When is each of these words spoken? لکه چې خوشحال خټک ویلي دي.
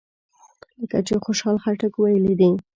لکه 0.79 0.99
چې 1.07 1.13
خوشحال 1.25 1.57
خټک 1.63 1.93
ویلي 2.01 2.33
دي. 2.39 2.51